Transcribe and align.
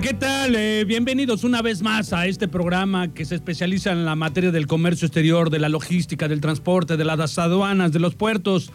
¿Qué 0.00 0.12
tal? 0.12 0.54
Eh, 0.56 0.84
bienvenidos 0.84 1.42
una 1.42 1.62
vez 1.62 1.80
más 1.80 2.12
a 2.12 2.26
este 2.26 2.48
programa 2.48 3.14
que 3.14 3.24
se 3.24 3.34
especializa 3.34 3.92
en 3.92 4.04
la 4.04 4.14
materia 4.14 4.50
del 4.50 4.66
comercio 4.66 5.06
exterior, 5.06 5.48
de 5.48 5.58
la 5.58 5.70
logística, 5.70 6.28
del 6.28 6.42
transporte, 6.42 6.98
de 6.98 7.04
las 7.06 7.38
aduanas, 7.38 7.92
de 7.92 7.98
los 7.98 8.14
puertos. 8.14 8.72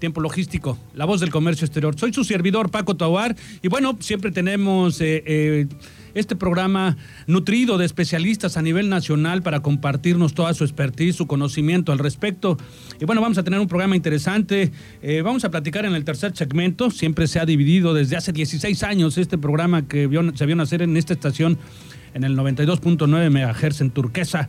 Tiempo 0.00 0.20
logístico, 0.20 0.76
la 0.92 1.04
voz 1.04 1.20
del 1.20 1.30
comercio 1.30 1.66
exterior. 1.66 1.96
Soy 1.96 2.12
su 2.12 2.24
servidor 2.24 2.70
Paco 2.72 2.96
Tauar 2.96 3.36
y 3.62 3.68
bueno, 3.68 3.96
siempre 4.00 4.32
tenemos 4.32 5.00
eh, 5.00 5.22
eh, 5.24 5.66
este 6.16 6.34
programa 6.34 6.96
nutrido 7.26 7.78
de 7.78 7.84
especialistas 7.84 8.56
a 8.56 8.62
nivel 8.62 8.88
nacional 8.88 9.42
para 9.42 9.60
compartirnos 9.60 10.34
toda 10.34 10.54
su 10.54 10.64
expertise, 10.64 11.14
su 11.14 11.26
conocimiento 11.26 11.92
al 11.92 11.98
respecto. 11.98 12.56
Y 13.00 13.04
bueno, 13.04 13.20
vamos 13.20 13.38
a 13.38 13.44
tener 13.44 13.60
un 13.60 13.68
programa 13.68 13.96
interesante. 13.96 14.72
Eh, 15.02 15.22
vamos 15.22 15.44
a 15.44 15.50
platicar 15.50 15.84
en 15.84 15.94
el 15.94 16.04
tercer 16.04 16.34
segmento. 16.34 16.90
Siempre 16.90 17.26
se 17.28 17.38
ha 17.38 17.46
dividido 17.46 17.92
desde 17.92 18.16
hace 18.16 18.32
16 18.32 18.82
años 18.82 19.18
este 19.18 19.36
programa 19.36 19.86
que 19.86 20.08
se 20.34 20.46
vio 20.46 20.56
nacer 20.56 20.82
en 20.82 20.96
esta 20.96 21.12
estación 21.12 21.58
en 22.14 22.24
el 22.24 22.36
92.9 22.36 23.30
MHz 23.30 23.82
en 23.82 23.90
Turquesa. 23.90 24.48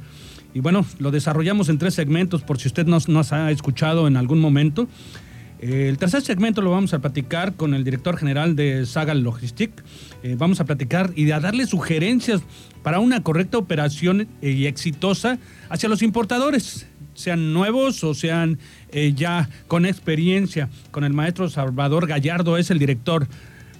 Y 0.53 0.61
bueno, 0.61 0.85
lo 0.99 1.11
desarrollamos 1.11 1.69
en 1.69 1.77
tres 1.77 1.93
segmentos 1.93 2.41
por 2.41 2.57
si 2.59 2.67
usted 2.69 2.87
nos, 2.87 3.09
nos 3.09 3.33
ha 3.33 3.51
escuchado 3.51 4.07
en 4.07 4.15
algún 4.15 4.39
momento. 4.39 4.87
El 5.59 5.97
tercer 5.97 6.21
segmento 6.21 6.61
lo 6.61 6.69
vamos 6.69 6.93
a 6.93 6.99
platicar 6.99 7.55
con 7.55 7.73
el 7.73 7.83
director 7.83 8.15
general 8.15 8.55
de 8.55 8.85
Saga 8.85 9.15
Logistic. 9.15 9.71
Eh, 10.21 10.35
vamos 10.37 10.59
a 10.59 10.65
platicar 10.65 11.11
y 11.15 11.31
a 11.31 11.39
darle 11.39 11.65
sugerencias 11.65 12.41
para 12.83 12.99
una 12.99 13.23
correcta 13.23 13.57
operación 13.57 14.27
eh, 14.43 14.51
y 14.51 14.67
exitosa 14.67 15.39
hacia 15.69 15.89
los 15.89 16.03
importadores, 16.03 16.85
sean 17.15 17.53
nuevos 17.53 18.03
o 18.03 18.13
sean 18.13 18.59
eh, 18.91 19.13
ya 19.15 19.49
con 19.67 19.87
experiencia. 19.87 20.69
Con 20.91 21.03
el 21.03 21.13
maestro 21.13 21.49
Salvador 21.49 22.05
Gallardo, 22.05 22.57
es 22.57 22.69
el 22.69 22.77
director, 22.77 23.27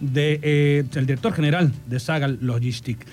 de, 0.02 0.84
el 0.96 1.06
director 1.06 1.32
general 1.32 1.72
de 1.86 2.00
Saga 2.00 2.28
Logistic. 2.28 3.06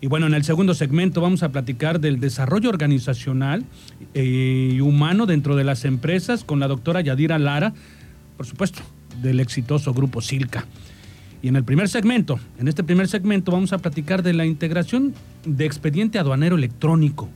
Y 0.00 0.06
bueno, 0.06 0.28
en 0.28 0.34
el 0.34 0.44
segundo 0.44 0.74
segmento 0.74 1.20
vamos 1.20 1.42
a 1.42 1.48
platicar 1.48 1.98
del 1.98 2.20
desarrollo 2.20 2.68
organizacional 2.68 3.64
y 4.12 4.78
humano 4.80 5.26
dentro 5.26 5.56
de 5.56 5.64
las 5.64 5.84
empresas 5.84 6.44
con 6.44 6.60
la 6.60 6.68
doctora 6.68 7.00
Yadira 7.00 7.38
Lara, 7.38 7.72
por 8.36 8.46
supuesto, 8.46 8.82
del 9.22 9.40
exitoso 9.40 9.92
grupo 9.92 10.20
Silca. 10.20 10.66
Y 11.42 11.48
en 11.48 11.56
el 11.56 11.64
primer 11.64 11.88
segmento, 11.88 12.40
en 12.58 12.68
este 12.68 12.82
primer 12.82 13.06
segmento 13.06 13.52
vamos 13.52 13.72
a 13.72 13.78
platicar 13.78 14.22
de 14.22 14.32
la 14.32 14.46
integración 14.46 15.14
de 15.44 15.66
expediente 15.66 16.18
aduanero 16.18 16.56
electrónico. 16.56 17.28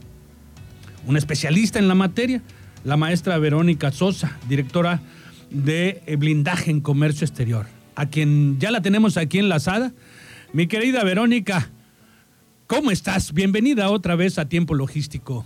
Una 1.05 1.19
especialista 1.19 1.79
en 1.79 1.87
la 1.87 1.95
materia, 1.95 2.41
la 2.83 2.97
maestra 2.97 3.37
Verónica 3.37 3.91
Sosa, 3.91 4.37
directora 4.49 4.99
de 5.51 6.01
blindaje 6.17 6.71
en 6.71 6.81
comercio 6.81 7.25
exterior, 7.25 7.67
a 7.95 8.07
quien 8.07 8.59
ya 8.59 8.71
la 8.71 8.81
tenemos 8.81 9.17
aquí 9.17 9.39
enlazada. 9.39 9.93
Mi 10.53 10.67
querida 10.67 11.03
Verónica, 11.03 11.69
¿cómo 12.67 12.91
estás? 12.91 13.33
Bienvenida 13.33 13.89
otra 13.91 14.15
vez 14.15 14.39
a 14.39 14.49
Tiempo 14.49 14.73
Logístico. 14.73 15.45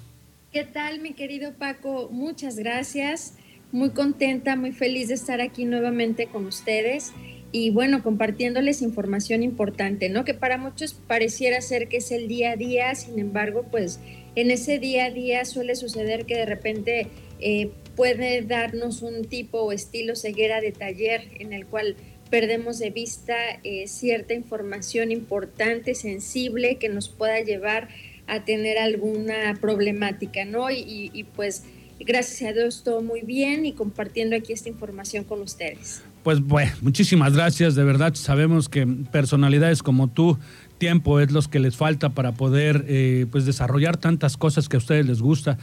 ¿Qué 0.53 0.63
tal, 0.63 1.01
mi 1.01 1.13
querido 1.13 1.53
Paco? 1.53 2.09
Muchas 2.11 2.55
gracias 2.57 3.33
muy 3.73 3.89
contenta, 3.89 4.55
muy 4.55 4.71
feliz 4.71 5.07
de 5.09 5.15
estar 5.15 5.41
aquí 5.41 5.65
nuevamente 5.65 6.27
con 6.27 6.45
ustedes 6.45 7.11
y 7.51 7.71
bueno, 7.71 8.03
compartiéndoles 8.03 8.83
información 8.83 9.41
importante, 9.43 10.09
¿no? 10.09 10.23
Que 10.25 10.35
para 10.35 10.57
muchos 10.57 10.93
pareciera 10.93 11.59
ser 11.59 11.87
que 11.87 11.97
es 11.97 12.11
el 12.11 12.27
día 12.27 12.51
a 12.51 12.55
día, 12.55 12.93
sin 12.93 13.17
embargo, 13.19 13.65
pues 13.69 13.99
en 14.35 14.51
ese 14.51 14.77
día 14.77 15.05
a 15.05 15.09
día 15.09 15.43
suele 15.43 15.75
suceder 15.75 16.25
que 16.25 16.35
de 16.35 16.45
repente 16.45 17.07
eh, 17.39 17.71
puede 17.95 18.43
darnos 18.43 19.01
un 19.01 19.25
tipo 19.25 19.59
o 19.59 19.71
estilo 19.71 20.15
ceguera 20.15 20.61
de 20.61 20.71
taller 20.71 21.27
en 21.39 21.51
el 21.51 21.65
cual 21.65 21.95
perdemos 22.29 22.77
de 22.77 22.91
vista 22.91 23.35
eh, 23.63 23.87
cierta 23.87 24.35
información 24.35 25.11
importante, 25.11 25.95
sensible, 25.95 26.77
que 26.77 26.89
nos 26.89 27.09
pueda 27.09 27.39
llevar 27.39 27.89
a 28.27 28.45
tener 28.45 28.77
alguna 28.77 29.57
problemática, 29.59 30.45
¿no? 30.45 30.69
Y, 30.69 31.09
y 31.11 31.23
pues 31.23 31.63
gracias 32.03 32.49
a 32.49 32.53
Dios 32.53 32.83
todo 32.83 33.01
muy 33.01 33.21
bien 33.21 33.65
y 33.65 33.73
compartiendo 33.73 34.35
aquí 34.35 34.53
esta 34.53 34.69
información 34.69 35.23
con 35.23 35.41
ustedes. 35.41 36.03
Pues 36.23 36.39
bueno, 36.41 36.71
muchísimas 36.81 37.33
gracias, 37.33 37.75
de 37.75 37.83
verdad 37.83 38.13
sabemos 38.13 38.69
que 38.69 38.87
personalidades 39.11 39.83
como 39.83 40.07
tú, 40.07 40.37
tiempo 40.77 41.19
es 41.19 41.31
los 41.31 41.47
que 41.47 41.59
les 41.59 41.75
falta 41.75 42.09
para 42.09 42.33
poder 42.33 42.85
eh, 42.87 43.25
pues 43.31 43.45
desarrollar 43.45 43.97
tantas 43.97 44.37
cosas 44.37 44.69
que 44.69 44.77
a 44.77 44.79
ustedes 44.79 45.05
les 45.05 45.21
gusta. 45.21 45.57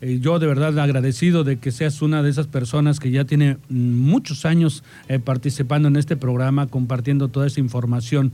Eh, 0.00 0.18
yo 0.20 0.38
de 0.38 0.46
verdad 0.46 0.78
agradecido 0.78 1.44
de 1.44 1.58
que 1.58 1.72
seas 1.72 2.00
una 2.00 2.22
de 2.22 2.30
esas 2.30 2.46
personas 2.46 3.00
que 3.00 3.10
ya 3.10 3.24
tiene 3.24 3.58
muchos 3.68 4.46
años 4.46 4.82
eh, 5.08 5.18
participando 5.18 5.88
en 5.88 5.96
este 5.96 6.16
programa, 6.16 6.68
compartiendo 6.68 7.28
toda 7.28 7.46
esa 7.46 7.60
información 7.60 8.32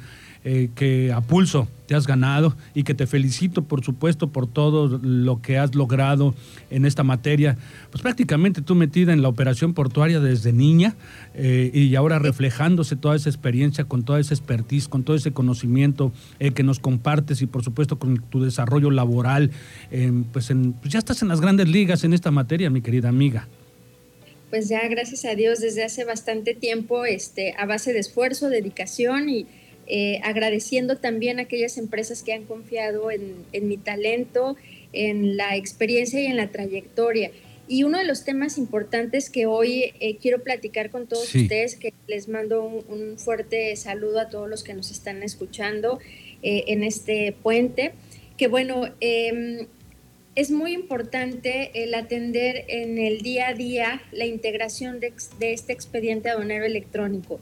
eh, 0.48 0.68
que 0.76 1.12
a 1.12 1.22
pulso 1.22 1.66
te 1.88 1.96
has 1.96 2.06
ganado 2.06 2.54
y 2.72 2.84
que 2.84 2.94
te 2.94 3.08
felicito, 3.08 3.64
por 3.64 3.84
supuesto, 3.84 4.28
por 4.28 4.46
todo 4.46 5.00
lo 5.02 5.42
que 5.42 5.58
has 5.58 5.74
logrado 5.74 6.36
en 6.70 6.86
esta 6.86 7.02
materia. 7.02 7.58
Pues 7.90 8.00
prácticamente 8.00 8.62
tú 8.62 8.76
metida 8.76 9.12
en 9.12 9.22
la 9.22 9.28
operación 9.28 9.74
portuaria 9.74 10.20
desde 10.20 10.52
niña 10.52 10.94
eh, 11.34 11.72
y 11.74 11.92
ahora 11.96 12.20
reflejándose 12.20 12.94
toda 12.94 13.16
esa 13.16 13.28
experiencia, 13.28 13.86
con 13.86 14.04
toda 14.04 14.20
esa 14.20 14.34
expertise, 14.34 14.86
con 14.86 15.02
todo 15.02 15.16
ese 15.16 15.32
conocimiento 15.32 16.12
eh, 16.38 16.52
que 16.52 16.62
nos 16.62 16.78
compartes 16.78 17.42
y 17.42 17.46
por 17.46 17.64
supuesto 17.64 17.98
con 17.98 18.18
tu 18.30 18.40
desarrollo 18.40 18.92
laboral, 18.92 19.50
pues, 20.32 20.52
pues 20.80 20.92
ya 20.92 21.00
estás 21.00 21.22
en 21.22 21.28
las 21.28 21.40
grandes 21.40 21.68
ligas 21.68 22.04
en 22.04 22.12
esta 22.12 22.30
materia, 22.30 22.70
mi 22.70 22.82
querida 22.82 23.08
amiga 23.08 23.48
pues 24.48 24.68
ya 24.68 24.86
gracias 24.86 25.24
a 25.24 25.34
Dios 25.34 25.58
desde 25.58 25.82
hace 25.82 26.04
bastante 26.04 26.54
tiempo, 26.54 27.04
este, 27.04 27.54
a 27.58 27.66
base 27.66 27.92
de 27.92 27.98
esfuerzo, 27.98 28.48
dedicación 28.48 29.28
y 29.28 29.46
eh, 29.88 30.20
agradeciendo 30.24 30.96
también 30.96 31.38
a 31.38 31.42
aquellas 31.42 31.78
empresas 31.78 32.22
que 32.24 32.32
han 32.32 32.44
confiado 32.44 33.10
en, 33.10 33.68
mi 33.68 33.76
talento, 33.76 34.56
en 34.92 35.36
la 35.36 35.54
experiencia 35.56 36.20
y 36.20 36.26
en 36.26 36.36
la 36.36 36.48
trayectoria. 36.48 37.30
Y 37.68 37.84
uno 37.84 37.98
de 37.98 38.04
los 38.04 38.24
temas 38.24 38.58
importantes 38.58 39.30
que 39.30 39.46
hoy 39.46 39.92
eh, 40.00 40.16
quiero 40.20 40.42
platicar 40.42 40.90
con 40.90 41.06
todos 41.06 41.32
ustedes, 41.34 41.76
que 41.76 41.92
les 42.08 42.28
mando 42.28 42.64
un, 42.64 43.18
fuerte 43.18 43.74
saludo 43.76 44.20
a 44.20 44.28
todos 44.28 44.48
los 44.48 44.64
que 44.64 44.74
nos 44.74 44.90
están 44.90 45.22
escuchando 45.22 46.00
eh, 46.42 46.64
en 46.68 46.82
este 46.82 47.32
puente, 47.42 47.92
que 48.36 48.48
bueno, 48.48 48.88
em, 49.00 49.66
es 50.34 50.50
muy 50.50 50.72
importante 50.72 51.70
el 51.82 51.94
atender 51.94 52.64
en 52.68 52.98
el 52.98 53.22
día 53.22 53.48
a 53.48 53.54
día 53.54 54.02
la 54.12 54.26
integración 54.26 55.00
de, 55.00 55.12
de 55.38 55.52
este 55.52 55.72
expediente 55.72 56.28
aduanero 56.28 56.64
electrónico. 56.64 57.40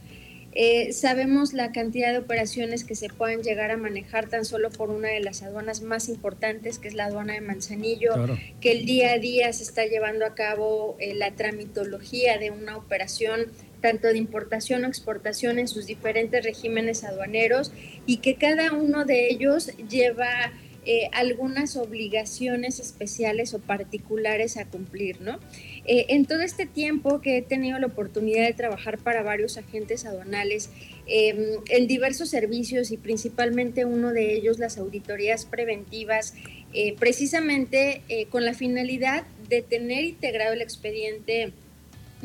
Eh, 0.57 0.93
sabemos 0.93 1.53
la 1.53 1.73
cantidad 1.73 2.13
de 2.13 2.19
operaciones 2.19 2.85
que 2.85 2.95
se 2.95 3.09
pueden 3.09 3.43
llegar 3.43 3.73
a 3.73 3.77
manejar 3.77 4.29
tan 4.29 4.45
solo 4.45 4.71
por 4.71 4.91
una 4.91 5.09
de 5.09 5.19
las 5.19 5.43
aduanas 5.43 5.83
más 5.83 6.09
importantes, 6.09 6.79
que 6.79 6.87
es 6.87 6.95
la 6.95 7.07
aduana 7.07 7.33
de 7.33 7.41
Manzanillo, 7.41 8.13
que 8.61 8.71
el 8.71 8.87
día 8.87 9.15
a 9.15 9.19
día 9.19 9.53
se 9.53 9.65
está 9.65 9.85
llevando 9.85 10.25
a 10.25 10.37
cabo 10.37 10.97
eh, 11.01 11.15
la 11.15 11.33
tramitología 11.33 12.39
de 12.39 12.53
una 12.53 12.77
operación 12.77 13.47
tanto 13.81 14.09
de 14.09 14.17
importación 14.17 14.85
o 14.85 14.89
exportación 14.89 15.59
en 15.59 15.69
sus 15.69 15.87
diferentes 15.87 16.43
regímenes 16.43 17.05
aduaneros 17.05 17.73
y 18.07 18.19
que 18.19 18.37
cada 18.37 18.73
uno 18.73 19.05
de 19.05 19.29
ellos 19.29 19.73
lleva 19.91 20.53
eh, 20.87 21.09
algunas 21.13 21.77
obligaciones 21.77 22.79
especiales 22.79 23.55
o 23.55 23.59
particulares 23.59 24.59
a 24.59 24.67
cumplir, 24.67 25.21
¿no? 25.23 25.41
Eh, 25.87 26.07
en 26.11 26.27
todo 26.27 26.43
este 26.43 26.67
tiempo 26.67 27.23
que 27.23 27.39
he 27.39 27.43
tenido 27.43 27.79
la 27.79 27.87
oportunidad 27.87 28.45
de 28.45 28.53
trabajar 28.53 28.99
para 28.99 29.23
varios 29.23 29.57
agentes 29.57 30.05
aduanales 30.05 30.71
em, 31.07 31.39
en 31.71 31.87
diversos 31.87 32.29
servicios 32.29 32.91
y 32.91 32.99
principalmente 32.99 33.87
uno 33.87 34.13
de 34.13 34.35
ellos 34.35 34.59
las 34.59 34.77
auditorías 34.77 35.47
preventivas, 35.47 36.35
eh, 36.75 36.95
precisamente 36.99 38.03
con 38.31 38.45
la 38.45 38.53
finalidad 38.53 39.25
de 39.49 39.63
tener 39.63 40.05
integrado 40.05 40.53
el 40.53 40.61
expediente 40.61 41.53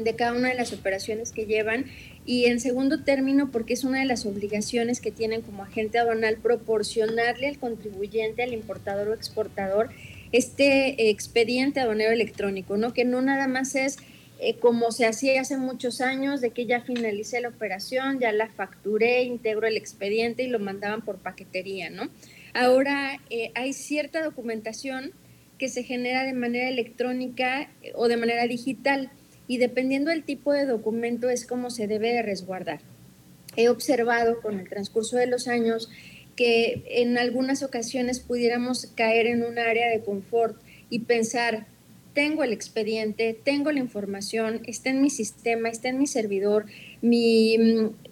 de 0.04 0.16
cada 0.16 0.34
una 0.34 0.50
de 0.50 0.56
las 0.56 0.74
operaciones 0.74 1.32
que 1.32 1.46
llevan 1.46 1.86
y 2.26 2.46
en 2.46 2.60
segundo 2.60 3.04
término 3.04 3.52
porque 3.52 3.74
es 3.74 3.84
una 3.84 4.00
de 4.00 4.06
las 4.06 4.26
obligaciones 4.26 5.02
que 5.02 5.12
tienen 5.12 5.42
como 5.42 5.64
agente 5.64 5.98
aduanal 5.98 6.38
proporcionarle 6.38 7.48
al 7.48 7.60
contribuyente, 7.60 8.44
al 8.44 8.54
importador 8.54 9.10
o 9.10 9.14
exportador, 9.14 9.90
este 10.32 11.10
expediente 11.10 11.80
aduanero 11.80 12.12
electrónico, 12.12 12.78
¿no? 12.78 12.94
Que 12.94 13.06
no 13.06 13.22
nada 13.22 13.48
más 13.48 13.76
es 13.76 13.98
eh, 14.42 14.56
como 14.56 14.92
se 14.92 15.06
hacía 15.06 15.42
hace 15.42 15.58
muchos 15.58 16.00
años, 16.00 16.40
de 16.40 16.52
que 16.52 16.66
ya 16.66 16.82
finalicé 16.82 17.42
la 17.42 17.50
operación, 17.50 18.20
ya 18.20 18.32
la 18.32 18.48
facturé, 18.48 19.24
integro 19.24 19.68
el 19.68 19.76
expediente 19.76 20.44
y 20.44 20.48
lo 20.48 20.60
mandaban 20.60 21.02
por 21.02 21.18
paquetería, 21.18 21.90
¿no? 21.90 22.10
Ahora 22.54 23.20
eh, 23.30 23.52
hay 23.56 23.74
cierta 23.74 24.24
documentación 24.24 25.12
que 25.58 25.68
se 25.68 25.84
genera 25.84 26.24
de 26.24 26.34
manera 26.34 26.70
electrónica 26.70 27.70
eh, 27.84 27.92
o 27.96 28.08
de 28.08 28.16
manera 28.16 28.48
digital 28.48 29.12
y 29.50 29.58
dependiendo 29.58 30.12
del 30.12 30.24
tipo 30.24 30.54
de 30.54 30.68
documento 30.68 31.28
es 31.28 31.46
como 31.46 31.72
se 31.72 31.88
debe 31.88 32.14
de 32.14 32.22
resguardar. 32.22 32.82
He 33.58 33.68
observado 33.68 34.42
con 34.42 34.60
el 34.60 34.70
transcurso 34.70 35.18
de 35.18 35.26
los 35.26 35.48
años 35.48 35.90
que 36.36 36.84
en 36.88 37.18
algunas 37.18 37.64
ocasiones 37.64 38.20
pudiéramos 38.20 38.86
caer 38.96 39.26
en 39.26 39.44
un 39.44 39.58
área 39.58 39.90
de 39.90 40.02
confort 40.02 40.56
y 40.92 41.00
pensar, 41.00 41.66
tengo 42.14 42.44
el 42.44 42.54
expediente, 42.54 43.36
tengo 43.44 43.72
la 43.72 43.80
información, 43.80 44.62
está 44.68 44.92
en 44.92 45.02
mi 45.02 45.10
sistema, 45.10 45.68
está 45.68 45.90
en 45.90 45.98
mi 45.98 46.06
servidor, 46.06 46.68
mi, 47.02 47.58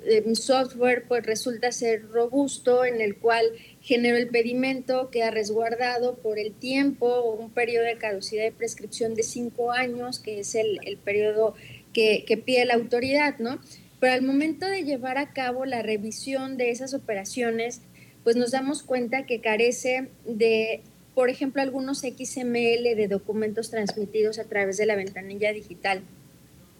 eh, 0.08 0.36
software 0.36 1.06
pues 1.08 1.26
resulta 1.26 1.72
ser 1.72 2.08
robusto 2.10 2.86
en 2.86 3.02
el 3.02 3.18
cual 3.18 3.46
genero 3.82 4.18
el 4.18 4.30
pedimento, 4.30 5.10
queda 5.10 5.32
resguardado 5.32 6.16
por 6.16 6.40
el 6.40 6.54
tiempo, 6.54 7.34
un 7.34 7.52
periodo 7.52 7.86
de 7.86 7.98
caducidad 7.98 8.44
de 8.44 8.52
prescripción 8.52 9.14
de 9.14 9.24
cinco 9.24 9.72
años, 9.72 10.20
que 10.20 10.40
es 10.40 10.56
el, 10.56 10.80
periodo 11.04 11.56
que, 11.94 12.24
que 12.26 12.38
pide 12.38 12.66
la 12.66 12.76
autoridad, 12.76 13.38
¿no? 13.40 13.60
Pero 14.00 14.14
al 14.14 14.22
momento 14.22 14.66
de 14.68 14.84
llevar 14.84 15.18
a 15.18 15.34
cabo 15.34 15.66
la 15.66 15.82
revisión 15.82 16.58
de 16.58 16.72
esas 16.72 16.94
operaciones, 16.94 17.82
pues 18.24 18.36
nos 18.36 18.52
damos 18.52 18.84
cuenta 18.84 19.26
que 19.26 19.42
carece 19.42 20.10
de 20.26 20.82
por 21.18 21.32
ejemplo, 21.32 21.64
algunos 21.64 22.02
XML 22.02 22.84
de 22.96 23.08
documentos 23.10 23.72
transmitidos 23.72 24.38
a 24.38 24.44
través 24.44 24.78
de 24.78 24.86
la 24.86 24.96
ventanilla 24.96 25.52
digital 25.52 26.04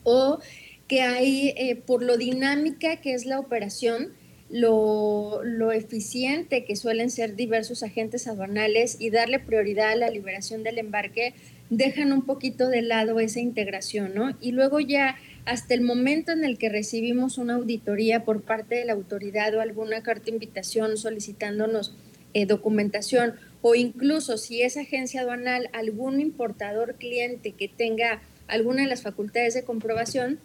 o 0.04 0.40
que 0.88 1.02
hay, 1.02 1.54
eh, 1.58 1.76
por 1.76 2.04
lo 2.04 2.18
dinámica 2.18 2.98
que 2.98 3.14
es 3.14 3.26
la 3.26 3.40
operación, 3.40 4.14
lo, 4.50 5.42
lo, 5.44 5.74
eficiente 5.74 6.64
que 6.64 6.78
suelen 6.78 7.10
ser 7.12 7.36
diversos 7.36 7.84
agentes 7.84 8.28
aduanales 8.28 8.96
y 8.98 9.10
darle 9.10 9.40
prioridad 9.40 9.92
a 9.92 9.96
la 9.96 10.10
liberación 10.10 10.64
del 10.64 10.78
embarque, 10.78 11.34
dejan 11.70 12.14
un 12.14 12.22
poquito 12.22 12.70
de 12.70 12.82
lado 12.82 13.20
esa 13.20 13.42
integración, 13.42 14.14
¿no? 14.16 14.38
Y 14.40 14.54
luego 14.54 14.80
ya 14.80 15.18
hasta 15.46 15.74
el 15.74 15.82
momento 15.82 16.32
en 16.32 16.46
el 16.46 16.58
que 16.58 16.70
recibimos 16.70 17.38
una 17.38 17.56
auditoría 17.56 18.24
por 18.24 18.42
parte 18.42 18.76
de 18.76 18.86
la 18.86 18.94
autoridad 18.94 19.54
o 19.56 19.62
alguna 19.62 20.02
carta 20.02 20.26
de 20.26 20.32
invitación 20.32 20.98
solicitándonos 20.98 21.96
eh, 22.34 22.46
documentación 22.46 23.36
o 23.62 23.76
incluso 23.76 24.38
si 24.38 24.62
es 24.62 24.78
agencia 24.78 25.22
aduanal, 25.22 25.70
algún 25.74 26.20
importador 26.20 26.96
cliente 26.96 27.52
que 27.52 27.68
tenga 27.68 28.22
alguna 28.48 28.84
de 28.84 28.90
las 28.90 29.02
facultades 29.02 29.54
de 29.54 29.64
comprobación, 29.64 30.40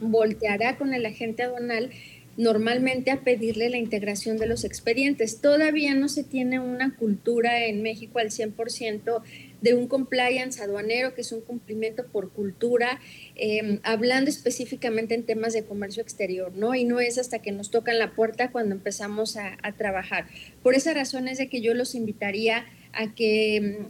volteará 0.00 0.76
con 0.76 0.94
el 0.94 1.06
agente 1.06 1.42
aduanal 1.42 1.90
normalmente 2.38 3.10
a 3.10 3.22
pedirle 3.22 3.68
la 3.68 3.78
integración 3.78 4.38
de 4.38 4.46
los 4.46 4.64
expedientes. 4.64 5.40
Todavía 5.40 5.94
no 5.96 6.08
se 6.08 6.22
tiene 6.22 6.60
una 6.60 6.94
cultura 6.94 7.64
en 7.64 7.82
México 7.82 8.20
al 8.20 8.30
100% 8.30 9.22
de 9.60 9.74
un 9.74 9.88
compliance 9.88 10.62
aduanero, 10.62 11.14
que 11.14 11.22
es 11.22 11.32
un 11.32 11.40
cumplimiento 11.40 12.06
por 12.06 12.30
cultura, 12.30 13.00
em, 13.34 13.80
hablando 13.82 14.30
específicamente 14.30 15.16
en 15.16 15.24
temas 15.24 15.52
de 15.52 15.64
comercio 15.64 16.00
exterior, 16.00 16.52
¿no? 16.54 16.76
Y 16.76 16.84
no 16.84 17.00
es 17.00 17.18
hasta 17.18 17.40
que 17.40 17.50
nos 17.50 17.72
tocan 17.72 17.98
la 17.98 18.14
puerta 18.14 18.52
cuando 18.52 18.76
empezamos 18.76 19.36
a, 19.36 19.56
trabajar. 19.76 20.26
Por 20.62 20.74
esa 20.74 20.94
razón 20.94 21.28
es 21.28 21.38
de 21.38 21.48
que 21.48 21.60
yo 21.60 21.74
los 21.74 21.94
invitaría 21.94 22.66
a 22.92 23.14
que 23.14 23.80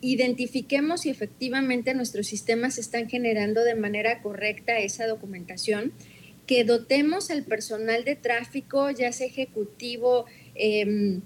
identifiquemos 0.00 1.02
si 1.02 1.10
efectivamente 1.10 1.94
nuestros 1.94 2.26
sistemas 2.26 2.78
están 2.78 3.08
generando 3.08 3.64
de 3.64 3.74
manera 3.74 4.22
correcta 4.22 4.78
esa 4.78 5.06
documentación, 5.06 5.92
que 6.46 6.64
dotemos 6.64 7.30
al 7.30 7.44
personal 7.44 8.04
de 8.04 8.16
tráfico, 8.16 8.90
ya 8.90 9.12
sea 9.12 9.26
ejecutivo, 9.26 10.26
eh, 10.54 11.20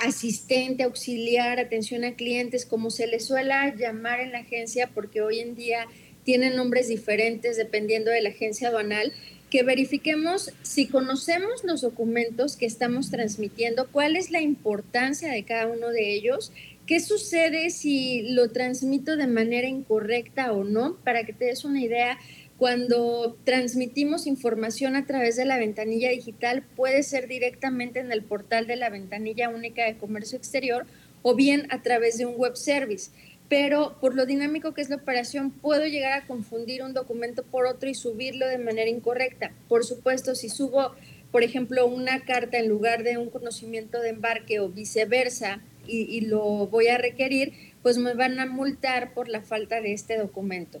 asistente, 0.00 0.82
auxiliar, 0.82 1.60
atención 1.60 2.04
a 2.04 2.14
clientes, 2.14 2.64
como 2.64 2.90
se 2.90 3.06
les 3.06 3.26
suele 3.26 3.54
llamar 3.76 4.20
en 4.20 4.32
la 4.32 4.38
agencia, 4.38 4.90
porque 4.94 5.20
hoy 5.20 5.40
en 5.40 5.54
día 5.54 5.86
tienen 6.24 6.56
nombres 6.56 6.88
diferentes 6.88 7.56
dependiendo 7.56 8.10
de 8.10 8.22
la 8.22 8.30
agencia 8.30 8.68
aduanal, 8.68 9.12
que 9.50 9.62
verifiquemos 9.62 10.52
si 10.62 10.86
conocemos 10.86 11.64
los 11.64 11.82
documentos 11.82 12.56
que 12.56 12.66
estamos 12.66 13.10
transmitiendo, 13.10 13.88
cuál 13.90 14.16
es 14.16 14.30
la 14.30 14.40
importancia 14.40 15.30
de 15.30 15.44
cada 15.44 15.66
uno 15.66 15.90
de 15.90 16.14
ellos, 16.14 16.52
qué 16.90 16.98
sucede 16.98 17.70
si 17.70 18.22
lo 18.32 18.50
transmito 18.50 19.16
de 19.16 19.28
manera 19.28 19.68
incorrecta 19.68 20.52
o 20.52 20.64
no, 20.64 20.96
para 21.04 21.22
que 21.22 21.32
te 21.32 21.44
des 21.44 21.64
una 21.64 21.80
idea 21.80 22.18
cuando 22.58 23.38
transmitimos 23.44 24.26
información 24.26 24.96
a 24.96 25.06
través 25.06 25.36
de 25.36 25.44
la 25.44 25.56
ventanilla 25.56 26.10
digital, 26.10 26.64
puede 26.74 27.04
ser 27.04 27.28
directamente 27.28 28.00
en 28.00 28.10
el 28.10 28.24
portal 28.24 28.66
de 28.66 28.74
la 28.74 28.90
ventanilla 28.90 29.50
única 29.50 29.84
de 29.84 29.98
comercio 29.98 30.36
exterior 30.36 30.84
o 31.22 31.36
bien 31.36 31.68
a 31.70 31.80
través 31.80 32.18
de 32.18 32.26
un 32.26 32.34
web 32.34 32.56
service. 32.56 33.12
Pero 33.48 33.96
por 34.00 34.16
lo 34.16 34.26
dinámico 34.26 34.74
que 34.74 34.82
es 34.82 34.90
la 34.90 34.96
operación, 34.96 35.52
puedo 35.52 35.86
llegar 35.86 36.14
a 36.14 36.26
confundir 36.26 36.82
un 36.82 36.92
documento 36.92 37.44
por 37.44 37.66
otro 37.66 37.88
y 37.88 37.94
subirlo 37.94 38.48
de 38.48 38.58
manera 38.58 38.90
incorrecta. 38.90 39.52
Por 39.68 39.84
supuesto, 39.84 40.34
si 40.34 40.48
subo, 40.48 40.96
por 41.30 41.44
ejemplo, 41.44 41.86
una 41.86 42.24
carta 42.24 42.58
en 42.58 42.68
lugar 42.68 43.04
de 43.04 43.16
un 43.16 43.30
conocimiento 43.30 44.00
de 44.00 44.08
embarque 44.08 44.58
o 44.58 44.70
viceversa 44.70 45.62
y, 45.90 46.02
y 46.16 46.20
lo 46.22 46.66
voy 46.68 46.88
a 46.88 46.98
requerir, 46.98 47.52
pues 47.82 47.98
me 47.98 48.14
van 48.14 48.38
a 48.38 48.46
multar 48.46 49.12
por 49.14 49.28
la 49.28 49.42
falta 49.42 49.80
de 49.80 49.92
este 49.92 50.16
documento. 50.16 50.80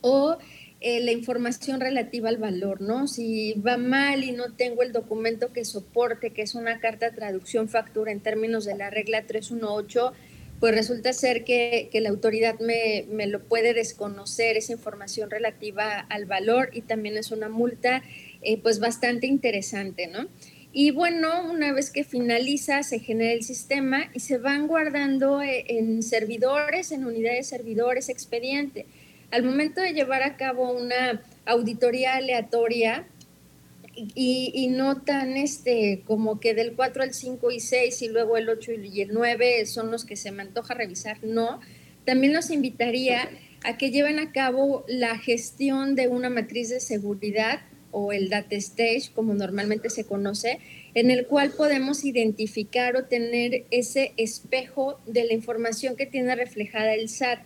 O 0.00 0.38
eh, 0.80 1.00
la 1.00 1.10
información 1.10 1.80
relativa 1.80 2.28
al 2.28 2.36
valor, 2.36 2.80
¿no? 2.80 3.08
Si 3.08 3.54
va 3.54 3.76
mal 3.76 4.22
y 4.22 4.30
no 4.30 4.52
tengo 4.54 4.84
el 4.84 4.92
documento 4.92 5.52
que 5.52 5.64
soporte, 5.64 6.30
que 6.30 6.42
es 6.42 6.54
una 6.54 6.78
carta 6.78 7.10
traducción 7.10 7.68
factura 7.68 8.12
en 8.12 8.20
términos 8.20 8.64
de 8.64 8.76
la 8.76 8.88
regla 8.88 9.22
318, 9.22 10.12
pues 10.60 10.74
resulta 10.74 11.12
ser 11.12 11.42
que, 11.42 11.90
la 11.94 12.10
autoridad 12.10 12.60
me, 12.60 13.04
me, 13.10 13.26
lo 13.26 13.40
puede 13.40 13.74
desconocer, 13.74 14.56
esa 14.56 14.72
información 14.72 15.30
relativa 15.30 15.98
al 15.98 16.26
valor 16.26 16.70
y 16.72 16.82
también 16.82 17.16
es 17.16 17.32
una 17.32 17.48
multa 17.48 18.04
eh, 18.42 18.58
pues 18.58 18.78
bastante 18.78 19.26
interesante, 19.26 20.06
¿no? 20.06 20.28
Y 20.72 20.90
bueno, 20.90 21.50
una 21.50 21.72
vez 21.72 21.90
que 21.90 22.04
finaliza, 22.04 22.82
se 22.82 22.98
genera 23.00 23.32
el 23.32 23.42
sistema 23.42 24.10
y 24.12 24.20
se 24.20 24.38
van 24.38 24.66
guardando 24.66 25.40
eh, 25.40 25.64
en 25.68 26.02
servidores, 26.02 26.92
en 26.92 27.06
unidades 27.06 27.48
servidores, 27.48 28.08
expediente. 28.08 28.86
Al 29.30 29.44
momento 29.44 29.80
de 29.80 29.92
llevar 29.92 30.22
a 30.22 30.36
cabo 30.36 30.72
una 30.72 31.22
auditoría 31.46 32.16
aleatoria 32.16 33.06
y, 34.14 34.68
no 34.70 35.02
tan 35.02 35.36
este 35.36 36.02
como 36.06 36.38
que 36.38 36.54
del 36.54 36.74
4 36.74 37.02
al 37.02 37.14
5 37.14 37.50
y 37.50 37.60
6 37.60 38.02
y 38.02 38.08
luego 38.08 38.36
el 38.36 38.48
8 38.48 38.72
y 38.72 39.00
el 39.00 39.12
9 39.12 39.66
son 39.66 39.90
los 39.90 40.04
que 40.04 40.16
se 40.16 40.30
me 40.30 40.42
antoja 40.42 40.74
revisar, 40.74 41.18
no. 41.24 41.60
También 42.04 42.32
los 42.32 42.50
invitaría 42.50 43.28
a 43.64 43.76
que 43.76 43.90
lleven 43.90 44.18
a 44.18 44.32
cabo 44.32 44.84
la 44.86 45.18
gestión 45.18 45.94
de 45.94 46.08
una 46.08 46.30
matriz 46.30 46.68
de 46.68 46.80
seguridad 46.80 47.60
o 47.90 48.12
el 48.12 48.28
data 48.28 48.56
stage, 48.56 49.10
como 49.14 49.34
normalmente 49.34 49.90
se 49.90 50.04
conoce, 50.04 50.58
en 50.94 51.10
el 51.10 51.26
cual 51.26 51.50
podemos 51.50 52.04
identificar 52.04 52.96
o 52.96 53.04
tener 53.04 53.64
ese 53.70 54.12
espejo 54.16 55.00
de 55.06 55.24
la 55.24 55.32
información 55.32 55.96
que 55.96 56.06
tiene 56.06 56.34
reflejada 56.34 56.94
el 56.94 57.08
SAT 57.08 57.40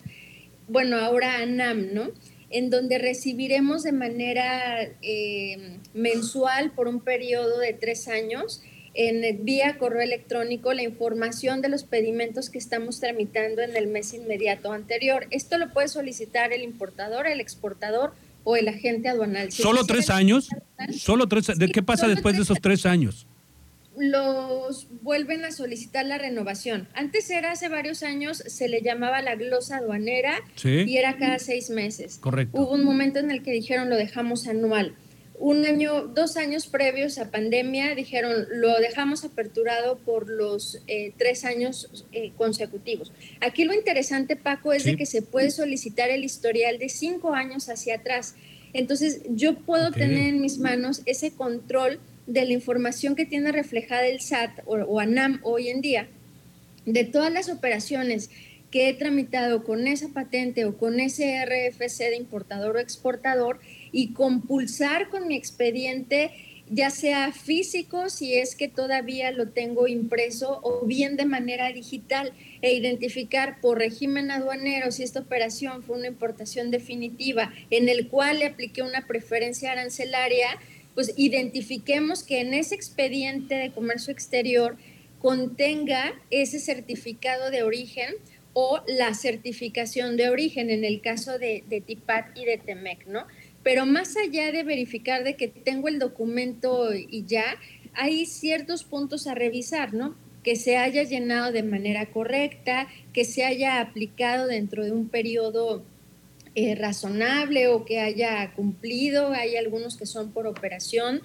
bueno, 0.69 0.97
ahora 0.97 1.39
ANAM, 1.39 1.93
¿no? 1.93 2.11
En 2.51 2.71
donde 2.71 2.99
recibiremos 2.99 3.83
de 3.83 3.93
manera 3.93 4.83
eh, 5.03 5.79
mensual 5.93 6.73
por 6.73 6.89
un 6.89 7.01
periodo 7.01 7.59
de 7.59 7.73
tres 7.73 8.09
años 8.09 8.63
en 8.95 9.45
vía 9.45 9.79
correo 9.79 10.03
electrónico 10.03 10.75
la 10.75 10.83
información 10.83 11.63
de 11.63 11.71
los 11.71 11.85
pedimentos 11.85 12.51
que 12.51 12.59
estamos 12.59 13.01
tramitando 13.01 13.63
en 13.63 13.75
el 13.77 13.87
mes 13.87 14.13
inmediato 14.13 14.73
anterior. 14.73 15.27
Esto 15.31 15.57
lo 15.57 15.73
puede 15.73 15.89
solicitar 15.89 16.53
el 16.53 16.63
importador, 16.63 17.27
el 17.27 17.41
exportador 17.41 18.13
o 18.45 18.57
el 18.57 18.69
agente 18.69 19.09
aduanal. 19.09 19.53
¿Solo 19.53 19.85
tres 19.85 20.11
años? 20.11 20.49
¿Solo 20.91 21.27
tres? 21.29 21.47
¿De 21.57 21.69
qué 21.69 21.83
pasa 21.83 22.09
después 22.09 22.37
de 22.37 22.43
esos 22.43 22.61
tres 22.61 22.87
años? 22.87 23.27
los 23.97 24.89
vuelven 25.03 25.45
a 25.45 25.53
solicitar 25.53 26.07
la 26.07 26.19
renovación. 26.19 26.89
Antes 26.95 27.29
era 27.31 27.53
hace 27.53 27.69
varios 27.69 28.03
años, 28.03 28.39
se 28.39 28.69
le 28.69 28.81
llamaba 28.81 29.23
la 29.23 29.37
glosa 29.37 29.79
aduanera 29.79 30.41
y 30.65 30.97
era 30.97 31.17
cada 31.19 31.39
seis 31.39 31.71
meses. 31.71 32.19
Correcto. 32.19 32.59
Hubo 32.59 32.73
un 32.73 32.85
momento 32.85 33.19
en 33.19 33.31
el 33.31 33.43
que 33.43 33.53
dijeron 33.53 33.91
lo 33.91 33.97
dejamos 33.97 34.47
anual. 34.47 34.95
Un 35.45 35.67
año, 35.67 36.07
dos 36.07 36.37
años 36.37 36.69
previos 36.69 37.19
a 37.19 37.33
pandemia, 37.33 37.97
dijeron 37.97 38.47
lo 38.53 38.79
dejamos 38.79 39.25
aperturado 39.25 39.99
por 39.99 40.29
los 40.31 40.79
eh, 40.87 41.15
tres 41.19 41.45
años 41.45 42.07
eh, 42.13 42.31
consecutivos. 42.37 43.11
Aquí 43.41 43.65
lo 43.65 43.75
interesante, 43.75 44.37
Paco, 44.37 44.73
es 44.73 44.85
de 44.85 44.97
que 44.97 45.05
se 45.05 45.21
puede 45.21 45.51
solicitar 45.51 46.11
el 46.11 46.23
historial 46.23 46.79
de 46.79 46.89
cinco 46.89 47.35
años 47.35 47.69
hacia 47.69 47.97
atrás. 47.97 48.37
Entonces, 48.73 49.23
yo 49.31 49.57
puedo 49.57 49.91
tener 49.91 50.29
en 50.29 50.41
mis 50.41 50.59
manos 50.59 51.03
ese 51.07 51.33
control 51.33 51.99
de 52.29 52.45
la 52.45 52.53
información 52.53 53.17
que 53.17 53.27
tiene 53.27 53.51
reflejada 53.51 54.07
el 54.07 54.21
SAT 54.21 54.61
o, 54.65 55.01
ANAM 55.01 55.41
hoy 55.43 55.71
en 55.71 55.81
día, 55.81 56.07
de 56.87 57.03
todas 57.03 57.33
las 57.33 57.49
operaciones 57.49 58.31
que 58.73 58.89
he 58.89 58.95
tramitado 58.95 59.63
con 59.63 59.87
esa 59.87 60.09
patente 60.09 60.65
o 60.65 60.77
con 60.77 60.99
ese 60.99 61.45
RFC 61.45 61.99
de 62.11 62.17
importador 62.17 62.77
o 62.77 62.81
exportador 62.81 63.61
y 63.93 64.15
compulsar 64.15 65.11
con 65.11 65.29
mi 65.29 65.37
expediente 65.37 66.33
ya 66.71 66.89
sea 66.89 67.33
físico, 67.33 68.09
si 68.09 68.35
es 68.35 68.57
que 68.57 68.67
todavía 68.67 69.31
lo 69.31 69.51
tengo 69.51 69.89
impreso, 69.89 70.61
o 70.63 70.87
bien 70.87 71.17
de 71.17 71.27
manera 71.27 71.71
digital, 71.71 72.33
e 72.63 72.73
identificar 72.73 73.61
por 73.61 73.79
régimen 73.79 74.31
aduanero 74.31 74.91
si 74.91 75.03
esta 75.03 75.21
operación 75.21 75.83
fue 75.83 75.99
una 75.99 76.09
importación 76.09 76.71
definitiva 76.71 77.53
en 77.71 77.91
el 77.91 78.09
cual 78.09 78.39
le 78.39 78.47
apliqué 78.47 78.81
una 78.81 79.07
preferencia 79.07 79.73
arancelaria, 79.73 80.49
pues 80.95 81.13
identifiquemos 81.17 82.23
que 82.23 82.41
en 82.41 82.55
ese 82.55 82.75
expediente 82.75 83.57
de 83.57 83.73
comercio 83.73 84.11
exterior 84.11 84.79
contenga 85.19 86.15
ese 86.31 86.59
certificado 86.59 87.51
de 87.51 87.65
origen 87.65 88.15
o 88.55 88.83
la 88.87 89.15
certificación 89.15 90.17
de 90.17 90.29
origen 90.29 90.71
en 90.71 90.85
el 90.85 91.01
caso 91.01 91.39
de, 91.39 91.65
TIPAT 91.87 92.37
y 92.37 92.45
de 92.45 92.59
TEMEC, 92.59 93.07
¿no? 93.07 93.27
Pero 93.63 93.87
más 93.87 94.17
allá 94.17 94.53
de 94.53 94.63
verificar 94.65 95.25
de 95.25 95.37
que 95.37 95.49
tengo 95.49 95.89
el 95.89 95.99
documento 95.99 96.95
y 96.95 97.25
ya, 97.27 97.45
hay 97.95 98.27
ciertos 98.27 98.85
puntos 98.85 99.27
a 99.27 99.35
revisar, 99.35 99.95
¿no? 99.95 100.17
Que 100.43 100.57
se 100.57 100.77
haya 100.77 101.05
llenado 101.05 101.53
de 101.53 101.63
manera 101.63 102.07
correcta, 102.07 102.89
que 103.13 103.25
se 103.25 103.45
haya 103.45 103.81
aplicado 103.81 104.47
dentro 104.47 104.85
de 104.85 104.93
un 104.93 105.09
periodo 105.09 105.85
eh, 106.55 106.75
razonable 106.75 107.69
o 107.69 107.85
que 107.85 108.01
haya 108.01 108.53
cumplido, 108.55 109.33
hay 109.33 109.57
algunos 109.57 109.97
que 109.97 110.05
son 110.05 110.33
por 110.33 110.47
operación, 110.47 111.23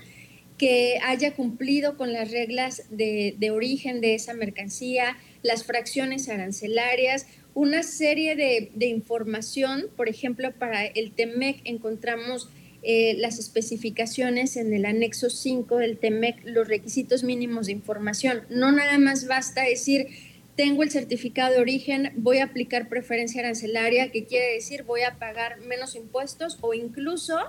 que 0.58 1.00
haya 1.04 1.36
cumplido 1.36 1.98
con 1.98 2.14
las 2.14 2.32
reglas 2.32 2.84
de, 2.90 3.36
de 3.38 3.52
origen 3.52 4.00
de 4.00 4.16
esa 4.16 4.34
mercancía, 4.34 5.18
las 5.44 5.64
fracciones 5.64 6.30
arancelarias, 6.30 7.28
una 7.54 7.82
serie 7.84 8.36
de, 8.36 8.86
información, 8.86 9.88
por 9.96 10.10
ejemplo, 10.10 10.52
para 10.52 10.86
el 10.86 11.12
TEMEC 11.12 11.62
encontramos 11.64 12.50
eh, 12.84 13.16
las 13.18 13.40
especificaciones 13.40 14.58
en 14.58 14.74
el 14.74 14.86
anexo 14.86 15.30
5 15.30 15.78
del 15.78 15.98
TEMEC, 15.98 16.46
los 16.46 16.68
requisitos 16.68 17.24
mínimos 17.24 17.66
de 17.66 17.72
información. 17.72 18.44
No 18.50 18.72
nada 18.72 19.00
más 19.00 19.26
basta 19.26 19.64
decir, 19.64 20.08
tengo 20.56 20.84
el 20.84 20.92
certificado 20.92 21.54
de 21.54 21.60
origen, 21.60 22.14
voy 22.16 22.38
a 22.38 22.46
aplicar 22.46 22.90
preferencia 22.90 23.42
arancelaria, 23.42 24.12
que 24.12 24.26
quiere 24.26 24.54
decir 24.54 24.84
voy 24.84 25.02
a 25.02 25.18
pagar 25.18 25.60
menos 25.62 25.96
impuestos 25.96 26.60
o 26.62 26.74
incluso 26.74 27.40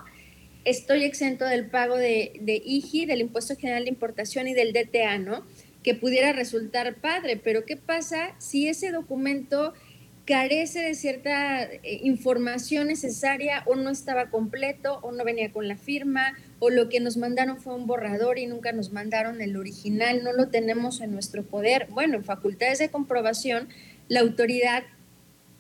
estoy 0.64 1.04
exento 1.04 1.44
del 1.44 1.66
pago 1.66 1.96
de, 1.96 2.32
de 2.40 2.62
IGI, 2.64 3.06
del 3.06 3.20
Impuesto 3.20 3.56
General 3.56 3.84
de 3.84 3.90
Importación 3.90 4.48
y 4.48 4.54
del 4.54 4.72
DTA, 4.72 5.18
¿no? 5.18 5.46
Que 5.82 5.94
pudiera 5.94 6.32
resultar 6.32 6.96
padre, 6.96 7.36
pero 7.36 7.64
¿qué 7.64 7.76
pasa 7.76 8.34
si 8.38 8.68
ese 8.68 8.90
documento 8.90 9.74
carece 10.28 10.80
de 10.80 10.94
cierta 10.94 11.62
eh, 11.62 11.80
información 12.02 12.88
necesaria 12.88 13.62
o 13.64 13.76
no 13.76 13.88
estaba 13.88 14.28
completo 14.28 14.98
o 15.02 15.10
no 15.10 15.24
venía 15.24 15.50
con 15.50 15.66
la 15.66 15.78
firma 15.78 16.34
o 16.58 16.68
lo 16.68 16.90
que 16.90 17.00
nos 17.00 17.16
mandaron 17.16 17.58
fue 17.58 17.74
un 17.74 17.86
borrador 17.86 18.38
y 18.38 18.44
nunca 18.44 18.72
nos 18.72 18.92
mandaron 18.92 19.40
el 19.40 19.56
original, 19.56 20.22
no 20.22 20.34
lo 20.34 20.48
tenemos 20.48 21.00
en 21.00 21.12
nuestro 21.12 21.44
poder. 21.44 21.86
Bueno, 21.90 22.16
en 22.16 22.24
facultades 22.24 22.78
de 22.78 22.90
comprobación, 22.90 23.70
la 24.08 24.20
autoridad 24.20 24.82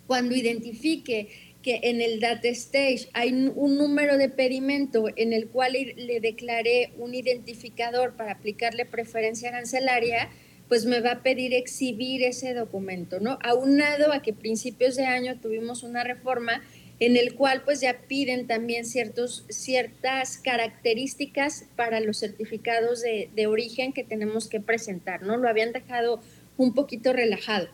cuando 0.06 0.34
identifique 0.34 1.30
que 1.68 1.80
en 1.82 2.00
el 2.00 2.18
data 2.18 2.48
stage 2.48 3.10
hay 3.12 3.30
un 3.30 3.76
número 3.76 4.16
de 4.16 4.30
pedimento 4.30 5.04
en 5.16 5.34
el 5.34 5.48
cual 5.48 5.74
le 5.74 6.18
declaré 6.20 6.94
un 6.96 7.14
identificador 7.14 8.16
para 8.16 8.32
aplicarle 8.32 8.86
preferencia 8.86 9.50
arancelaria, 9.50 10.30
pues 10.66 10.86
me 10.86 11.00
va 11.00 11.12
a 11.12 11.22
pedir 11.22 11.52
exhibir 11.52 12.22
ese 12.22 12.54
documento, 12.54 13.20
¿no? 13.20 13.38
Aunado 13.42 14.14
a 14.14 14.22
que 14.22 14.32
principios 14.32 14.96
de 14.96 15.04
año 15.04 15.40
tuvimos 15.40 15.82
una 15.82 16.04
reforma 16.04 16.62
en 17.00 17.18
el 17.18 17.34
cual 17.34 17.60
pues 17.66 17.82
ya 17.82 18.00
piden 18.08 18.46
también 18.46 18.86
ciertos, 18.86 19.44
ciertas 19.50 20.38
características 20.38 21.66
para 21.76 22.00
los 22.00 22.18
certificados 22.18 23.02
de, 23.02 23.28
de, 23.36 23.46
origen 23.46 23.92
que 23.92 24.04
tenemos 24.04 24.48
que 24.48 24.60
presentar, 24.60 25.22
¿no? 25.22 25.36
Lo 25.36 25.50
habían 25.50 25.72
dejado 25.74 26.22
un 26.56 26.72
poquito 26.72 27.12
relajado. 27.12 27.68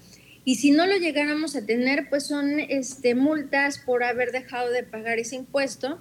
Y 0.45 0.57
si 0.57 0.71
no 0.71 0.87
lo 0.87 0.97
llegáramos 0.97 1.57
a 1.57 1.65
tener, 1.65 2.09
pues 2.11 2.27
son 2.27 2.61
este, 2.61 3.15
multas 3.15 3.79
por 3.79 4.05
haber 4.05 4.31
dejado 4.33 4.71
de 4.71 4.83
pagar 4.83 5.19
ese 5.19 5.37
impuesto, 5.37 5.99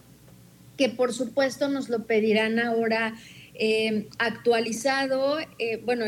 que 0.78 0.90
por 0.90 1.14
supuesto 1.14 1.70
nos 1.70 1.90
lo 1.90 2.06
pedirán 2.06 2.60
ahora 2.60 3.16
eh, 3.56 4.08
actualizado, 4.18 5.38
eh, 5.60 5.80
bueno, 5.86 6.06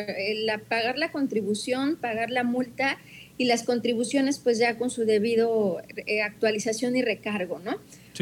pagar 0.67 0.97
la 0.97 1.11
contribución, 1.11 1.95
pagar 1.95 2.31
la 2.31 2.43
multa 2.43 2.97
y 3.37 3.45
las 3.45 3.63
contribuciones 3.63 4.39
pues 4.39 4.57
ya 4.57 4.77
con 4.77 4.89
su 4.89 5.05
debido 5.05 5.81
eh, 6.07 6.21
actualización 6.21 6.95
y 6.95 7.03
recargo, 7.03 7.59
¿no? 7.59 7.79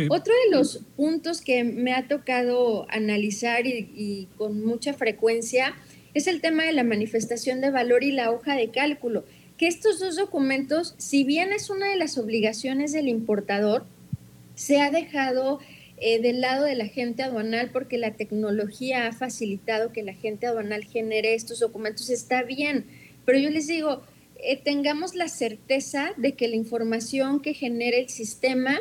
Otro 0.10 0.34
de 0.46 0.56
los 0.56 0.80
puntos 0.96 1.42
que 1.42 1.64
me 1.64 1.94
ha 1.94 2.08
tocado 2.08 2.88
analizar 2.90 3.68
y, 3.68 3.92
y, 3.96 4.28
con 4.38 4.66
mucha 4.66 4.94
frecuencia 4.94 5.76
es 6.16 6.26
el 6.26 6.42
tema 6.42 6.64
de 6.64 6.74
la 6.74 6.84
manifestación 6.84 7.62
de 7.62 7.70
valor 7.70 8.04
y 8.04 8.12
la 8.12 8.32
hoja 8.32 8.56
de 8.56 8.72
cálculo, 8.72 9.24
estos 9.68 10.00
dos 10.00 10.16
documentos, 10.16 10.96
si 10.98 11.24
bien 11.24 11.54
es 11.54 11.70
una 11.70 11.90
de 11.90 11.98
las 11.98 12.18
obligaciones 12.18 12.92
del 12.92 13.08
importador, 13.08 13.86
se 14.56 14.82
ha 14.82 14.92
dejado 14.92 15.60
eh, 15.98 16.20
del 16.22 16.42
lado 16.42 16.66
de 16.66 16.76
la 16.76 16.88
gente 16.88 17.24
aduanal, 17.24 17.70
porque 17.72 17.98
la 17.98 18.14
tecnología 18.14 19.08
ha 19.08 19.14
facilitado 19.14 19.92
que 19.94 20.04
la 20.04 20.14
gente 20.14 20.48
aduanal 20.48 20.84
genere 20.84 21.34
estos 21.34 21.60
documentos, 21.60 22.10
está 22.10 22.44
bien, 22.44 22.86
pero 23.26 23.40
yo 23.40 23.50
les 23.50 23.68
digo, 23.68 24.04
eh, 24.38 24.58
tengamos 24.58 25.16
la 25.16 25.30
certeza 25.30 26.14
de 26.18 26.34
que 26.34 26.48
la 26.48 26.56
información 26.56 27.42
que 27.42 27.54
genere 27.54 28.00
el 28.00 28.10
sistema 28.10 28.80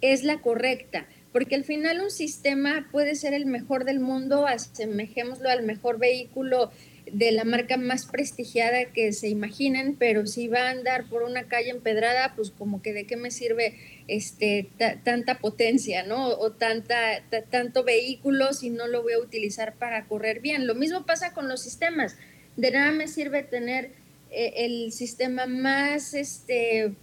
es 0.00 0.24
la 0.24 0.40
correcta, 0.40 1.06
porque 1.32 1.54
al 1.54 1.64
final 1.64 2.00
un 2.00 2.10
sistema 2.10 2.88
puede 2.90 3.14
ser 3.14 3.34
el 3.34 3.46
mejor 3.46 3.84
del 3.84 4.00
mundo, 4.00 4.46
asemejémoslo 4.46 5.48
al 5.48 5.62
mejor 5.62 5.98
vehículo 5.98 6.70
de 7.14 7.30
la 7.30 7.44
marca 7.44 7.76
más 7.76 8.06
prestigiada 8.06 8.86
que 8.86 9.12
se 9.12 9.28
imaginen, 9.28 9.94
pero 9.94 10.26
si 10.26 10.48
va 10.48 10.66
a 10.66 10.70
andar 10.70 11.08
por 11.08 11.22
una 11.22 11.44
calle 11.44 11.70
empedrada, 11.70 12.34
pues 12.34 12.50
como 12.50 12.82
que 12.82 12.92
de 12.92 13.06
qué 13.06 13.16
me 13.16 13.30
sirve 13.30 13.76
este, 14.08 14.68
tanta 15.04 15.38
potencia, 15.38 16.02
¿no? 16.02 16.26
O 16.26 16.50
tanta, 16.50 17.22
tanto 17.50 17.84
vehículo 17.84 18.52
si 18.52 18.70
no 18.70 18.88
lo 18.88 19.04
voy 19.04 19.12
a 19.12 19.20
utilizar 19.20 19.74
para 19.74 20.06
correr 20.06 20.40
bien. 20.40 20.66
Lo 20.66 20.74
mismo 20.74 21.06
pasa 21.06 21.32
con 21.34 21.48
los 21.48 21.62
sistemas. 21.62 22.16
De 22.56 22.72
nada 22.72 22.90
me 22.90 23.06
sirve 23.06 23.44
tener 23.44 23.92
eh, 24.32 24.52
el 24.56 24.90
sistema 24.90 25.46
más 25.46 26.14
este, 26.14 26.94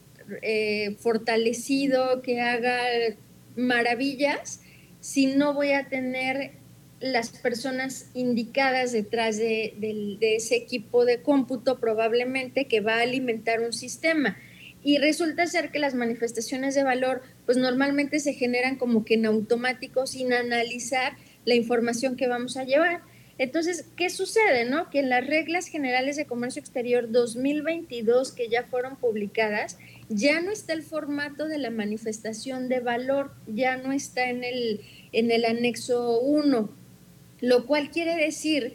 eh, 0.42 0.98
fortalecido, 1.00 2.22
que 2.22 2.42
haga 2.42 2.82
maravillas, 3.56 4.60
si 5.00 5.28
no 5.28 5.54
voy 5.54 5.72
a 5.72 5.88
tener 5.88 6.52
las 7.02 7.30
personas 7.30 8.10
indicadas 8.14 8.92
detrás 8.92 9.38
de, 9.38 10.18
ese 10.22 10.56
equipo 10.56 11.04
de 11.04 11.22
cómputo 11.22 11.80
probablemente 11.80 12.66
que 12.66 12.80
va 12.80 12.98
a 12.98 13.02
alimentar 13.02 13.62
un 13.62 13.74
sistema. 13.74 14.38
Y 14.84 14.98
resulta 14.98 15.46
ser 15.48 15.72
que 15.72 15.80
las 15.80 15.94
manifestaciones 15.94 16.74
de 16.76 16.84
valor 16.84 17.22
pues 17.46 17.58
normalmente 17.58 18.20
se 18.20 18.34
generan 18.34 18.78
como 18.78 19.04
que 19.04 19.16
en 19.16 19.26
automático 19.26 20.08
sin 20.08 20.34
analizar 20.34 21.18
la 21.46 21.56
información 21.56 22.16
que 22.16 22.28
vamos 22.28 22.58
a 22.58 22.64
llevar. 22.64 23.02
Entonces, 23.38 23.86
¿qué 23.96 24.12
sucede? 24.12 24.66
No? 24.66 24.90
Que 24.92 25.00
en 25.00 25.10
las 25.10 25.26
reglas 25.26 25.68
generales 25.68 26.16
de 26.16 26.26
comercio 26.26 26.60
exterior 26.60 27.12
2022 27.12 28.32
que 28.34 28.50
ya 28.50 28.64
fueron 28.64 28.98
publicadas, 28.98 29.80
ya 30.10 30.42
no 30.42 30.52
está 30.52 30.74
el 30.74 30.84
formato 30.84 31.48
de 31.48 31.58
la 31.58 31.72
manifestación 31.72 32.70
de 32.70 32.80
valor, 32.80 33.34
ya 33.48 33.78
no 33.78 33.92
está 33.92 34.30
en 34.30 34.44
el, 34.44 34.82
en 35.12 35.32
el 35.32 35.46
anexo 35.46 36.20
1 36.20 36.81
lo 37.42 37.66
cual 37.66 37.92
quiere 37.92 38.16
decir 38.16 38.74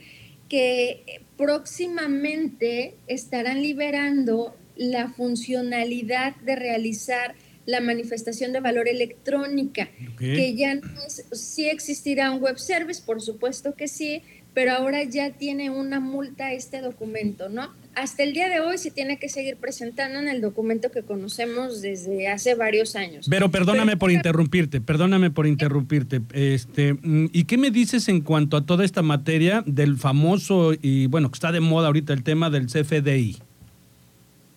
que 0.48 1.22
próximamente 1.36 2.94
estarán 3.06 3.62
liberando 3.62 4.56
la 4.76 5.08
funcionalidad 5.08 6.36
de 6.36 6.56
realizar 6.56 7.34
la 7.64 7.80
manifestación 7.80 8.52
de 8.52 8.60
valor 8.60 8.88
electrónica, 8.88 9.88
que 10.18 10.54
ya 10.54 10.76
no 10.76 10.88
es, 11.04 11.24
sí 11.32 11.68
existirá 11.68 12.30
un 12.30 12.40
web 12.40 12.58
service, 12.58 13.02
por 13.04 13.20
supuesto 13.20 13.74
que 13.74 13.88
sí, 13.88 14.22
pero 14.54 14.72
ahora 14.72 15.02
ya 15.02 15.32
tiene 15.32 15.70
una 15.70 15.98
multa 15.98 16.52
este 16.52 16.80
documento, 16.80 17.48
¿no? 17.48 17.74
Hasta 17.96 18.24
el 18.24 18.34
día 18.34 18.50
de 18.50 18.60
hoy 18.60 18.76
se 18.76 18.90
tiene 18.90 19.18
que 19.18 19.30
seguir 19.30 19.56
presentando 19.56 20.18
en 20.18 20.28
el 20.28 20.42
documento 20.42 20.90
que 20.90 21.02
conocemos 21.02 21.80
desde 21.80 22.28
hace 22.28 22.54
varios 22.54 22.94
años. 22.94 23.26
Pero 23.30 23.50
perdóname 23.50 23.96
por 23.96 24.12
interrumpirte, 24.12 24.82
perdóname 24.82 25.30
por 25.30 25.46
interrumpirte. 25.46 26.20
Este, 26.34 26.92
mm, 26.92 27.30
¿y 27.32 27.44
qué 27.44 27.56
me 27.56 27.70
dices 27.70 28.10
en 28.10 28.20
cuanto 28.20 28.58
a 28.58 28.66
toda 28.66 28.84
esta 28.84 29.00
materia 29.00 29.62
del 29.64 29.96
famoso 29.96 30.74
y 30.74 31.06
bueno, 31.06 31.30
que 31.30 31.36
está 31.36 31.52
de 31.52 31.60
moda 31.60 31.86
ahorita 31.86 32.12
el 32.12 32.22
tema 32.22 32.50
del 32.50 32.66
CFDI? 32.66 33.38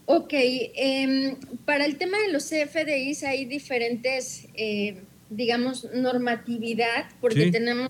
Ok, 0.05 0.33
em, 0.33 1.37
para 1.63 1.85
el 1.85 1.95
tema 1.95 2.17
de 2.17 2.33
los 2.33 2.43
CFDIs 2.43 3.23
hay 3.23 3.45
diferentes, 3.45 4.49
eh, 4.53 4.97
digamos, 5.29 5.87
normatividad, 5.93 7.05
porque 7.21 7.51
tenemos 7.51 7.89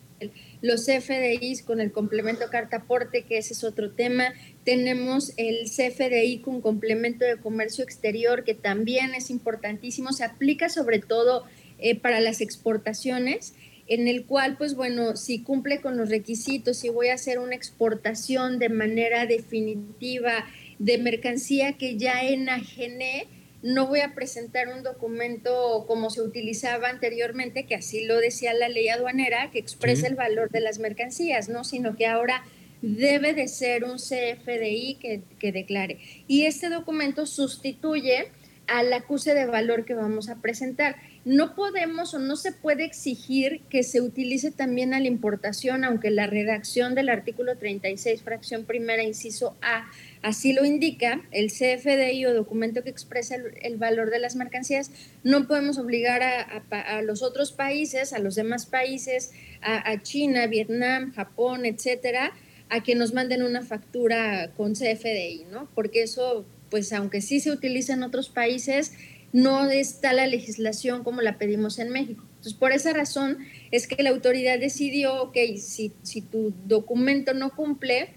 los 0.61 0.85
CFDIs 0.85 1.63
con 1.63 1.79
el 1.79 1.91
complemento 1.91 2.45
carta 2.51 2.77
aporte, 2.77 3.23
que 3.23 3.37
ese 3.37 3.53
es 3.53 3.63
otro 3.63 3.91
tema. 3.91 4.33
Tenemos 4.69 5.33
el 5.37 5.65
CFDI 5.65 6.41
con 6.41 6.61
complemento 6.61 7.25
de 7.25 7.37
comercio 7.37 7.83
exterior, 7.83 8.43
que 8.43 8.53
también 8.53 9.15
es 9.15 9.31
importantísimo, 9.31 10.13
se 10.13 10.23
aplica 10.23 10.69
sobre 10.69 10.99
todo 10.99 11.43
eh, 11.79 11.95
para 11.95 12.19
las 12.19 12.39
exportaciones, 12.39 13.55
en 13.87 14.07
el 14.07 14.27
cual, 14.27 14.57
pues 14.59 14.75
bueno, 14.75 15.15
si 15.15 15.41
cumple 15.41 15.81
con 15.81 15.97
los 15.97 16.09
requisitos, 16.09 16.77
si 16.77 16.89
voy 16.89 17.07
a 17.07 17.15
hacer 17.15 17.39
una 17.39 17.55
exportación 17.55 18.59
de 18.59 18.69
manera 18.69 19.25
definitiva 19.25 20.45
de 20.77 20.99
mercancía 20.99 21.73
que 21.73 21.97
ya 21.97 22.21
enajené, 22.21 23.25
no 23.63 23.87
voy 23.87 24.01
a 24.01 24.13
presentar 24.13 24.67
un 24.67 24.83
documento 24.83 25.85
como 25.87 26.11
se 26.11 26.21
utilizaba 26.21 26.89
anteriormente, 26.89 27.65
que 27.65 27.73
así 27.73 28.05
lo 28.05 28.17
decía 28.17 28.53
la 28.53 28.69
ley 28.69 28.89
aduanera, 28.89 29.49
que 29.49 29.57
expresa 29.57 30.05
el 30.05 30.13
valor 30.13 30.51
de 30.51 30.61
las 30.61 30.77
mercancías, 30.77 31.49
¿no? 31.49 31.63
Sino 31.63 31.95
que 31.95 32.05
ahora 32.05 32.43
debe 32.81 33.33
de 33.33 33.47
ser 33.47 33.83
un 33.83 33.97
CFDI 33.97 34.97
que, 34.99 35.21
que 35.39 35.51
declare. 35.51 35.99
Y 36.27 36.45
este 36.45 36.69
documento 36.69 37.25
sustituye 37.25 38.31
al 38.69 38.93
acuse 38.93 39.33
de 39.33 39.45
valor 39.45 39.83
que 39.83 39.95
vamos 39.95 40.29
a 40.29 40.41
presentar. 40.41 40.97
No 41.25 41.55
podemos 41.55 42.13
o 42.13 42.19
no 42.19 42.35
se 42.35 42.51
puede 42.51 42.85
exigir 42.85 43.61
que 43.69 43.83
se 43.83 43.99
utilice 43.99 44.51
también 44.51 44.93
a 44.93 44.99
la 44.99 45.07
importación, 45.07 45.83
aunque 45.83 46.11
la 46.11 46.27
redacción 46.27 46.95
del 46.95 47.09
artículo 47.09 47.57
36, 47.57 48.21
fracción 48.21 48.65
primera, 48.65 49.03
inciso 49.03 49.57
A, 49.61 49.89
así 50.21 50.53
lo 50.53 50.65
indica, 50.65 51.21
el 51.31 51.51
CFDI 51.51 52.25
o 52.25 52.33
documento 52.33 52.83
que 52.83 52.89
expresa 52.89 53.35
el, 53.35 53.77
valor 53.77 54.11
de 54.11 54.19
las 54.19 54.35
mercancías, 54.35 54.91
no 55.23 55.47
podemos 55.47 55.77
obligar 55.77 56.21
a, 56.23 57.01
los 57.01 57.21
otros 57.21 57.51
países, 57.51 58.13
a 58.13 58.19
los 58.19 58.35
demás 58.35 58.65
países, 58.65 59.31
a, 59.61 59.89
a 59.89 60.01
China, 60.01 60.47
Vietnam, 60.47 61.13
Japón, 61.13 61.65
etcétera, 61.65 62.33
a 62.69 62.83
que 62.83 62.95
nos 62.95 63.13
manden 63.13 63.43
una 63.43 63.63
factura 63.63 64.51
con 64.55 64.73
CFDI, 64.73 65.45
¿no? 65.51 65.67
Porque 65.75 66.03
eso, 66.03 66.45
pues 66.69 66.93
aunque 66.93 67.21
sí 67.21 67.39
se 67.39 67.51
utiliza 67.51 67.93
en 67.93 68.03
otros 68.03 68.29
países, 68.29 68.93
no 69.33 69.69
está 69.69 70.13
la 70.13 70.27
legislación 70.27 71.03
como 71.03 71.21
la 71.21 71.37
pedimos 71.37 71.79
en 71.79 71.89
México. 71.89 72.23
Entonces, 72.29 72.53
por 72.53 72.71
esa 72.71 72.93
razón 72.93 73.39
es 73.71 73.87
que 73.87 74.01
la 74.01 74.09
autoridad 74.11 74.59
decidió, 74.59 75.23
ok, 75.23 75.37
si, 75.57 75.91
si 76.03 76.21
tu 76.21 76.53
documento 76.65 77.33
no 77.33 77.55
cumple 77.55 78.09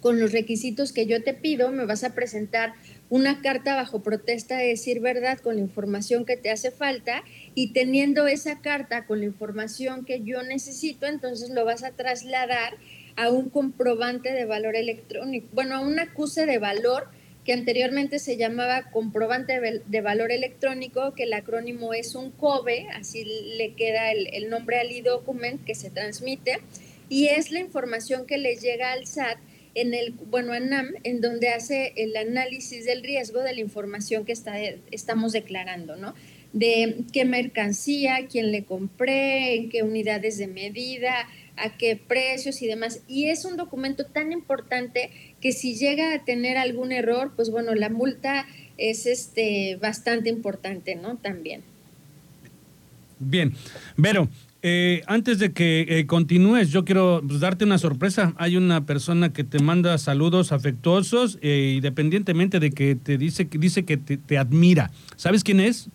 con 0.00 0.18
los 0.18 0.32
requisitos 0.32 0.92
que 0.92 1.06
yo 1.06 1.22
te 1.22 1.32
pido, 1.32 1.70
me 1.70 1.84
vas 1.84 2.02
a 2.02 2.14
presentar 2.14 2.74
una 3.08 3.40
carta 3.40 3.76
bajo 3.76 4.02
protesta 4.02 4.56
de 4.56 4.68
decir 4.68 5.00
verdad 5.00 5.38
con 5.38 5.56
la 5.56 5.60
información 5.60 6.24
que 6.24 6.36
te 6.36 6.50
hace 6.50 6.70
falta 6.70 7.22
y 7.54 7.72
teniendo 7.72 8.26
esa 8.26 8.60
carta 8.60 9.06
con 9.06 9.20
la 9.20 9.26
información 9.26 10.04
que 10.04 10.22
yo 10.22 10.42
necesito, 10.42 11.06
entonces 11.06 11.50
lo 11.50 11.64
vas 11.64 11.84
a 11.84 11.92
trasladar 11.92 12.78
a 13.16 13.30
un 13.30 13.50
comprobante 13.50 14.32
de 14.32 14.44
valor 14.44 14.76
electrónico, 14.76 15.48
bueno, 15.52 15.76
a 15.76 15.80
un 15.80 15.98
acuse 15.98 16.46
de 16.46 16.58
valor 16.58 17.08
que 17.44 17.52
anteriormente 17.52 18.18
se 18.18 18.36
llamaba 18.36 18.90
comprobante 18.90 19.60
de 19.84 20.00
valor 20.00 20.30
electrónico, 20.30 21.12
que 21.14 21.24
el 21.24 21.32
acrónimo 21.32 21.92
es 21.92 22.14
un 22.14 22.30
COBE, 22.30 22.86
así 22.94 23.24
le 23.56 23.74
queda 23.74 24.12
el, 24.12 24.48
nombre 24.48 24.78
al 24.78 24.90
e-document 24.90 25.64
que 25.64 25.74
se 25.74 25.90
transmite, 25.90 26.60
y 27.08 27.26
es 27.26 27.50
la 27.50 27.58
información 27.58 28.26
que 28.26 28.38
le 28.38 28.56
llega 28.56 28.92
al 28.92 29.06
SAT 29.06 29.38
en 29.74 29.94
el, 29.94 30.12
bueno, 30.12 30.52
a 30.52 30.60
NAM, 30.60 30.94
en 31.02 31.20
donde 31.20 31.48
hace 31.48 31.92
el 31.96 32.16
análisis 32.16 32.84
del 32.84 33.02
riesgo 33.02 33.40
de 33.40 33.54
la 33.54 33.60
información 33.60 34.24
que 34.24 34.32
está, 34.32 34.54
estamos 34.90 35.32
declarando, 35.32 35.96
¿no? 35.96 36.14
De 36.52 36.96
qué 37.12 37.24
mercancía, 37.24 38.26
quién 38.30 38.52
le 38.52 38.64
compré, 38.64 39.54
en 39.54 39.70
qué 39.70 39.82
unidades 39.82 40.36
de 40.36 40.46
medida, 40.46 41.26
a 41.56 41.76
qué 41.76 41.96
precios 41.96 42.62
y 42.62 42.66
demás. 42.66 43.00
Y 43.08 43.26
es 43.26 43.44
un 43.44 43.56
documento 43.56 44.04
tan 44.06 44.32
importante 44.32 45.10
que 45.40 45.52
si 45.52 45.76
llega 45.76 46.14
a 46.14 46.24
tener 46.24 46.56
algún 46.56 46.92
error, 46.92 47.32
pues 47.36 47.50
bueno, 47.50 47.74
la 47.74 47.88
multa 47.88 48.46
es 48.78 49.06
este 49.06 49.76
bastante 49.76 50.28
importante, 50.28 50.94
¿no? 50.94 51.16
También. 51.16 51.62
Bien, 53.18 53.54
Vero, 53.96 54.28
eh, 54.62 55.02
antes 55.06 55.38
de 55.38 55.52
que 55.52 55.86
eh, 55.88 56.06
continúes, 56.06 56.70
yo 56.70 56.84
quiero 56.84 57.22
pues, 57.26 57.40
darte 57.40 57.64
una 57.64 57.78
sorpresa. 57.78 58.34
Hay 58.36 58.56
una 58.56 58.84
persona 58.84 59.32
que 59.32 59.44
te 59.44 59.60
manda 59.60 59.96
saludos 59.98 60.52
afectuosos, 60.52 61.38
eh, 61.42 61.74
independientemente 61.76 62.58
de 62.58 62.70
que 62.70 62.96
te 62.96 63.18
dice, 63.18 63.48
dice 63.50 63.84
que 63.84 63.96
te 63.96 64.38
admira. 64.38 64.90
¿Sabes 65.16 65.44
quién 65.44 65.60
es? 65.60 65.88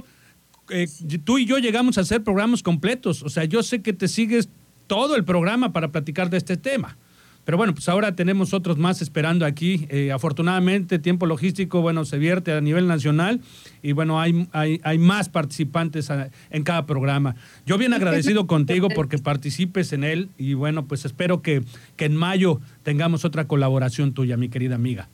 que 0.66 0.86
tú 1.24 1.38
y 1.38 1.46
yo 1.46 1.58
llegamos 1.58 1.98
a 1.98 2.02
hacer 2.02 2.22
programas 2.22 2.62
completos. 2.62 3.22
O 3.22 3.28
sea, 3.28 3.44
yo 3.44 3.62
sé 3.62 3.82
que 3.82 3.92
te 3.92 4.08
sigues 4.08 4.48
todo 4.86 5.16
el 5.16 5.24
programa 5.24 5.72
para 5.72 5.88
platicar 5.88 6.30
de 6.30 6.38
este 6.38 6.56
tema. 6.56 6.96
Pero 7.44 7.58
bueno, 7.58 7.74
pues 7.74 7.88
ahora 7.88 8.14
tenemos 8.14 8.54
otros 8.54 8.78
más 8.78 9.02
esperando 9.02 9.44
aquí. 9.44 9.86
Eh, 9.88 10.12
afortunadamente, 10.12 11.00
tiempo 11.00 11.26
logístico, 11.26 11.80
bueno, 11.80 12.04
se 12.04 12.18
vierte 12.18 12.52
a 12.52 12.60
nivel 12.60 12.86
nacional 12.86 13.40
y 13.82 13.92
bueno, 13.92 14.20
hay, 14.20 14.46
hay, 14.52 14.80
hay 14.84 14.98
más 14.98 15.28
participantes 15.28 16.08
en 16.50 16.62
cada 16.62 16.86
programa. 16.86 17.34
Yo 17.66 17.78
bien 17.78 17.94
agradecido 17.94 18.46
contigo 18.46 18.88
porque 18.94 19.18
participes 19.18 19.92
en 19.92 20.04
él 20.04 20.28
y 20.38 20.54
bueno, 20.54 20.86
pues 20.86 21.04
espero 21.04 21.42
que, 21.42 21.64
que 21.96 22.04
en 22.04 22.14
mayo 22.14 22.60
tengamos 22.84 23.24
otra 23.24 23.48
colaboración 23.48 24.14
tuya, 24.14 24.36
mi 24.36 24.48
querida 24.48 24.76
amiga 24.76 25.08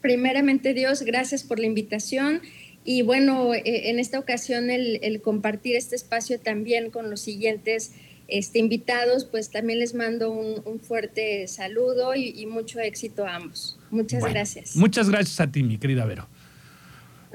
primeramente 0.00 0.74
Dios, 0.74 1.02
gracias 1.02 1.42
por 1.42 1.58
la 1.58 1.66
invitación 1.66 2.42
y 2.84 3.02
bueno, 3.02 3.52
eh, 3.52 3.90
en 3.90 3.98
esta 3.98 4.18
ocasión 4.18 4.70
el, 4.70 5.20
compartir 5.20 5.76
este 5.76 5.94
espacio 5.94 6.40
también 6.40 6.90
con 6.90 7.10
los 7.10 7.20
siguientes 7.20 7.92
este, 8.28 8.58
invitados, 8.58 9.24
pues 9.24 9.50
también 9.50 9.78
les 9.78 9.94
mando 9.94 10.30
un, 10.30 10.80
fuerte 10.80 11.46
saludo 11.48 12.14
y, 12.14 12.46
mucho 12.46 12.80
éxito 12.80 13.26
a 13.26 13.36
ambos. 13.36 13.78
Muchas 13.90 14.24
gracias. 14.24 14.76
Muchas 14.76 15.10
gracias 15.10 15.38
a 15.40 15.50
ti, 15.50 15.62
mi 15.62 15.76
querida 15.76 16.06
Vero. 16.06 16.28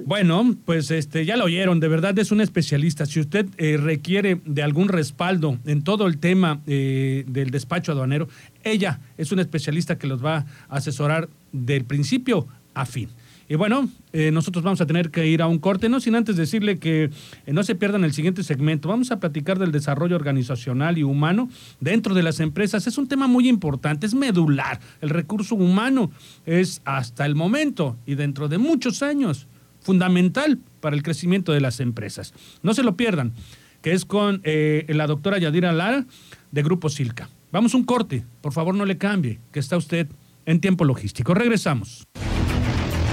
Bueno, 0.06 0.56
pues 0.66 0.92
este, 0.92 1.26
ya 1.26 1.38
lo 1.38 1.46
oyeron, 1.46 1.80
de 1.80 1.88
verdad 1.88 2.18
es 2.18 2.32
un 2.32 2.42
especialista. 2.42 3.06
Si 3.06 3.20
usted 3.20 3.48
eh, 3.58 3.78
requiere 3.78 4.42
de 4.46 4.64
algún 4.64 4.90
respaldo 4.90 5.60
en 5.66 5.84
todo 5.84 6.08
el 6.08 6.18
tema 6.18 6.62
eh, 6.68 7.24
del 7.28 7.52
despacho 7.52 7.92
aduanero, 7.92 8.28
ella 8.64 9.00
es 9.18 9.32
una 9.32 9.44
especialista 9.44 9.98
que 9.98 10.08
los 10.08 10.24
va 10.24 10.38
a 10.38 10.46
asesorar 10.70 11.30
del 11.52 11.86
principio 11.86 12.48
a 12.74 12.86
fin. 12.86 13.10
Y 13.48 13.56
bueno, 13.56 13.90
eh, 14.14 14.32
nosotros 14.32 14.64
vamos 14.64 14.82
a 14.82 14.88
tener 14.88 15.12
que 15.12 15.28
ir 15.28 15.42
a 15.42 15.48
un 15.48 15.60
corte, 15.60 15.90
no 15.90 16.00
sin 16.00 16.16
antes 16.16 16.38
decirle 16.38 16.80
que 16.80 17.12
no 17.46 17.62
se 17.64 17.76
pierdan 17.76 18.04
el 18.04 18.14
siguiente 18.14 18.42
segmento. 18.42 18.88
Vamos 18.88 19.12
a 19.12 19.20
platicar 19.20 19.60
del 19.60 19.72
desarrollo 19.72 20.16
organizacional 20.16 20.98
y 20.98 21.04
humano 21.04 21.50
dentro 21.80 22.16
de 22.16 22.24
las 22.24 22.40
empresas. 22.40 22.88
Es 22.88 22.98
un 22.98 23.08
tema 23.08 23.28
muy 23.28 23.48
importante, 23.48 24.08
es 24.08 24.16
medular. 24.16 24.80
El 25.02 25.10
recurso 25.10 25.56
humano 25.56 26.10
es 26.46 26.82
hasta 26.86 27.26
el 27.26 27.36
momento 27.36 27.98
y 28.06 28.16
dentro 28.16 28.48
de 28.48 28.58
muchos 28.58 29.04
años 29.04 29.48
fundamental 29.84 30.60
para 30.80 30.96
el 30.96 31.04
crecimiento 31.04 31.52
de 31.52 31.62
las 31.62 31.80
empresas. 31.80 32.34
No 32.64 32.74
se 32.74 32.84
lo 32.84 32.98
pierdan, 32.98 33.34
que 33.82 33.94
es 33.94 34.06
con 34.06 34.42
eh, 34.44 34.86
la 34.90 35.08
doctora 35.08 35.38
Yadira 35.38 35.72
Lara 35.72 36.06
de 36.52 36.64
Grupo 36.64 36.90
Silca. 36.90 37.30
Vamos 37.52 37.76
a 37.76 37.78
un 37.78 37.84
corte, 37.84 38.26
por 38.42 38.52
favor 38.52 38.74
no 38.74 38.86
le 38.86 38.98
cambie, 38.98 39.40
que 39.52 39.60
está 39.60 39.78
usted 39.78 40.08
en 40.46 40.60
tiempo 40.60 40.86
logístico. 40.86 41.36
Regresamos. 41.36 42.08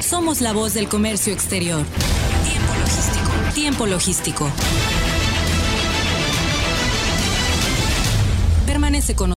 Somos 0.01 0.41
la 0.41 0.55
voz 0.55 0.73
del 0.73 0.89
comercio 0.89 1.33
exterior. 1.33 1.85
Tiempo 2.45 2.73
logístico. 2.81 3.55
Tiempo 3.55 3.87
logístico. 3.87 4.51
Permanece 8.67 9.15
con 9.15 9.29